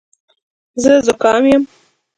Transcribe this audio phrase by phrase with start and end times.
[0.81, 1.63] زه زکام یم.